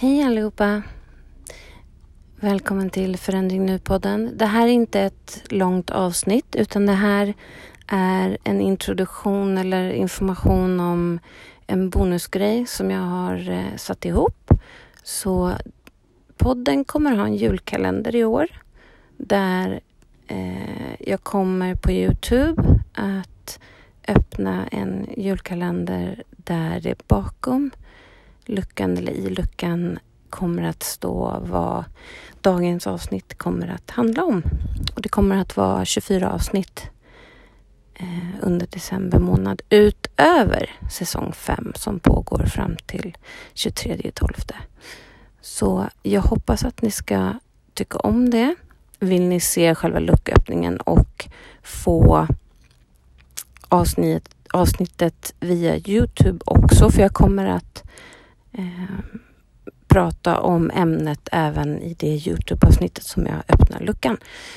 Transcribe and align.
Hej 0.00 0.22
allihopa! 0.22 0.82
Välkommen 2.36 2.90
till 2.90 3.16
Förändring 3.16 3.66
Nu-podden. 3.66 4.30
Det 4.34 4.46
här 4.46 4.66
är 4.66 4.72
inte 4.72 5.00
ett 5.00 5.42
långt 5.50 5.90
avsnitt 5.90 6.56
utan 6.56 6.86
det 6.86 6.92
här 6.92 7.34
är 7.86 8.38
en 8.44 8.60
introduktion 8.60 9.58
eller 9.58 9.90
information 9.90 10.80
om 10.80 11.18
en 11.66 11.90
bonusgrej 11.90 12.66
som 12.66 12.90
jag 12.90 13.00
har 13.00 13.50
eh, 13.50 13.76
satt 13.76 14.04
ihop. 14.04 14.50
Så 15.02 15.52
podden 16.36 16.84
kommer 16.84 17.16
ha 17.16 17.24
en 17.24 17.36
julkalender 17.36 18.16
i 18.16 18.24
år 18.24 18.48
där 19.16 19.80
eh, 20.26 20.94
jag 21.00 21.22
kommer 21.22 21.74
på 21.74 21.90
Youtube 21.90 22.62
att 22.92 23.60
öppna 24.08 24.66
en 24.66 25.08
julkalender 25.16 26.22
där 26.36 26.80
det 26.80 27.08
bakom 27.08 27.70
luckan 28.50 28.98
eller 28.98 29.12
i 29.12 29.30
luckan 29.30 29.98
kommer 30.30 30.62
att 30.62 30.82
stå 30.82 31.38
vad 31.40 31.84
dagens 32.40 32.86
avsnitt 32.86 33.38
kommer 33.38 33.68
att 33.68 33.90
handla 33.90 34.24
om. 34.24 34.42
Och 34.94 35.02
det 35.02 35.08
kommer 35.08 35.36
att 35.36 35.56
vara 35.56 35.84
24 35.84 36.32
avsnitt 36.32 36.86
eh, 37.94 38.28
under 38.42 38.66
december 38.66 39.18
månad 39.18 39.62
utöver 39.70 40.70
säsong 40.90 41.32
5 41.32 41.72
som 41.74 42.00
pågår 42.00 42.44
fram 42.44 42.76
till 42.86 43.16
23.12. 43.54 44.52
Så 45.40 45.88
jag 46.02 46.20
hoppas 46.20 46.64
att 46.64 46.82
ni 46.82 46.90
ska 46.90 47.32
tycka 47.74 47.98
om 47.98 48.30
det. 48.30 48.54
Vill 48.98 49.22
ni 49.22 49.40
se 49.40 49.74
själva 49.74 49.98
lucköppningen 49.98 50.76
och 50.76 51.28
få 51.62 52.26
avsnitt, 53.68 54.28
avsnittet 54.50 55.34
via 55.40 55.76
Youtube 55.76 56.38
också, 56.44 56.90
för 56.90 57.02
jag 57.02 57.12
kommer 57.12 57.46
att 57.46 57.84
eh, 58.52 58.64
prata 59.88 60.40
om 60.40 60.70
ämnet 60.70 61.28
även 61.32 61.82
i 61.82 61.94
det 61.98 62.06
Youtube-avsnittet 62.06 63.04
som 63.04 63.26
jag 63.26 63.42
öppnar 63.48 63.80
luckan. 63.80 64.16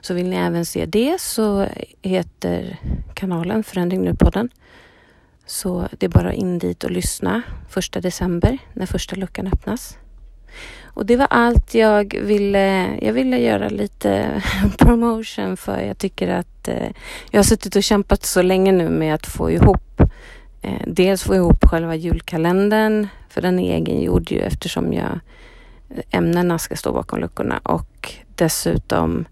Så 0.00 0.14
vill 0.14 0.28
ni 0.28 0.36
även 0.36 0.66
se 0.66 0.86
det 0.86 1.20
så 1.20 1.66
heter 2.02 2.78
kanalen 3.14 3.64
Förändring 3.64 4.02
Nu-podden. 4.02 4.48
Så 5.46 5.88
det 5.98 6.06
är 6.06 6.10
bara 6.10 6.32
in 6.32 6.58
dit 6.58 6.84
och 6.84 6.90
lyssna 6.90 7.42
första 7.68 8.00
december 8.00 8.58
när 8.72 8.86
första 8.86 9.16
luckan 9.16 9.46
öppnas. 9.46 9.98
Och 10.84 11.06
det 11.06 11.16
var 11.16 11.26
allt 11.30 11.74
jag 11.74 12.18
ville. 12.22 12.98
Jag 13.02 13.12
ville 13.12 13.38
göra 13.38 13.68
lite 13.68 14.42
promotion 14.78 15.56
för 15.56 15.80
jag 15.80 15.98
tycker 15.98 16.28
att 16.28 16.68
eh, 16.68 16.88
jag 17.30 17.38
har 17.38 17.44
suttit 17.44 17.76
och 17.76 17.82
kämpat 17.82 18.24
så 18.24 18.42
länge 18.42 18.72
nu 18.72 18.88
med 18.88 19.14
att 19.14 19.26
få 19.26 19.50
ihop 19.50 20.00
eh, 20.62 20.82
dels 20.86 21.22
få 21.22 21.34
ihop 21.34 21.64
själva 21.64 21.94
julkalendern 21.94 23.08
för 23.34 23.42
den 23.42 23.58
är 23.58 23.74
egengjord 23.74 24.30
ju 24.30 24.38
eftersom 24.38 24.92
jag 24.92 25.20
eh, 25.90 26.04
ämnena 26.10 26.58
ska 26.58 26.76
stå 26.76 26.92
bakom 26.92 27.20
luckorna 27.20 27.58
och 27.58 28.14
dessutom 28.34 29.24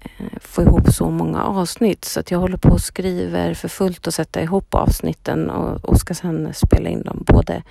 eh, 0.00 0.38
få 0.40 0.62
ihop 0.62 0.92
så 0.92 1.10
många 1.10 1.42
avsnitt 1.42 2.04
så 2.04 2.20
att 2.20 2.30
jag 2.30 2.38
håller 2.38 2.56
på 2.56 2.68
och 2.68 2.80
skriver 2.80 3.54
för 3.54 3.68
fullt 3.68 4.06
och 4.06 4.14
sätta 4.14 4.42
ihop 4.42 4.74
avsnitten 4.74 5.50
och, 5.50 5.84
och 5.84 5.98
ska 5.98 6.14
sedan 6.14 6.54
spela 6.54 6.88
in 6.88 7.02
dem 7.02 7.24
både 7.26 7.62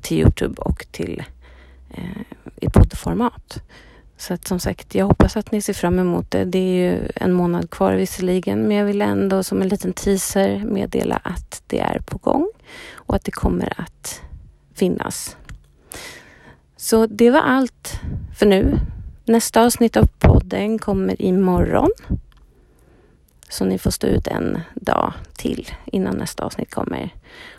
till 0.00 0.18
Youtube 0.18 0.62
och 0.62 0.86
till 0.90 1.22
eh, 1.90 2.22
i 2.56 2.70
poddformat. 2.70 3.62
Så 4.16 4.34
att 4.34 4.46
som 4.46 4.60
sagt, 4.60 4.94
jag 4.94 5.06
hoppas 5.06 5.36
att 5.36 5.52
ni 5.52 5.62
ser 5.62 5.72
fram 5.72 5.98
emot 5.98 6.30
det. 6.30 6.44
Det 6.44 6.58
är 6.58 6.90
ju 6.90 7.08
en 7.14 7.32
månad 7.32 7.70
kvar 7.70 7.92
visserligen, 7.92 8.68
men 8.68 8.76
jag 8.76 8.84
vill 8.84 9.02
ändå 9.02 9.42
som 9.42 9.62
en 9.62 9.68
liten 9.68 9.92
teaser 9.92 10.64
meddela 10.64 11.16
att 11.16 11.62
det 11.66 11.80
är 11.80 11.98
på 11.98 12.18
gång 12.18 12.48
och 12.94 13.16
att 13.16 13.24
det 13.24 13.30
kommer 13.30 13.72
att 13.80 14.11
finnas. 14.82 15.36
Så 16.76 17.06
det 17.06 17.30
var 17.30 17.40
allt 17.40 18.00
för 18.38 18.46
nu. 18.46 18.78
Nästa 19.24 19.64
avsnitt 19.64 19.96
av 19.96 20.06
podden 20.18 20.78
kommer 20.78 21.22
imorgon. 21.22 21.90
Så 23.48 23.64
ni 23.64 23.78
får 23.78 23.90
stå 23.90 24.06
ut 24.06 24.26
en 24.26 24.60
dag 24.74 25.12
till 25.36 25.68
innan 25.84 26.16
nästa 26.16 26.44
avsnitt 26.44 26.74
kommer. 26.74 27.10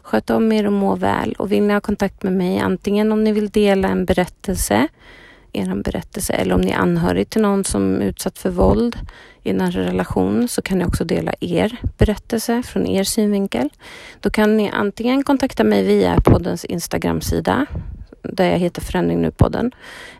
Sköt 0.01 0.29
om 0.29 0.51
er 0.51 0.65
och 0.65 0.73
må 0.73 0.95
väl. 0.95 1.33
Och 1.33 1.51
vill 1.51 1.63
ni 1.63 1.73
ha 1.73 1.81
kontakt 1.81 2.23
med 2.23 2.33
mig, 2.33 2.59
antingen 2.59 3.11
om 3.11 3.23
ni 3.23 3.31
vill 3.31 3.49
dela 3.49 3.87
en 3.87 4.05
berättelse, 4.05 4.87
er 5.53 5.75
berättelse, 5.81 6.33
eller 6.33 6.55
om 6.55 6.61
ni 6.61 6.71
är 6.71 6.77
anhörig 6.77 7.29
till 7.29 7.41
någon 7.41 7.63
som 7.63 8.01
är 8.01 8.05
utsatt 8.05 8.37
för 8.37 8.49
våld 8.49 8.97
i 9.43 9.49
en 9.49 9.71
relation, 9.71 10.47
så 10.47 10.61
kan 10.61 10.77
ni 10.77 10.85
också 10.85 11.05
dela 11.05 11.33
er 11.39 11.77
berättelse 11.97 12.63
från 12.63 12.87
er 12.87 13.03
synvinkel. 13.03 13.69
Då 14.19 14.29
kan 14.29 14.57
ni 14.57 14.69
antingen 14.69 15.23
kontakta 15.23 15.63
mig 15.63 15.83
via 15.83 16.21
poddens 16.21 16.65
Instagram-sida, 16.65 17.65
där 18.21 18.51
jag 18.51 18.59
heter 18.59 18.81
Förändring 18.81 19.21
Nu-podden. 19.21 19.71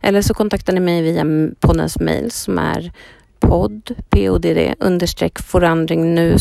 Eller 0.01 0.21
så 0.21 0.33
kontaktar 0.33 0.73
ni 0.73 0.79
mig 0.79 1.01
via 1.01 1.25
poddens 1.59 2.00
mail 2.00 2.31
som 2.31 2.57
är 2.57 2.91
podd, 3.39 3.91
podd, 4.09 4.75
understreck 4.79 5.39
forandringnu 5.39 6.38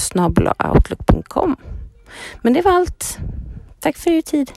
Men 2.42 2.52
det 2.52 2.62
var 2.62 2.72
allt. 2.72 3.18
Tack 3.80 3.96
för 3.96 4.10
er 4.10 4.22
tid. 4.22 4.52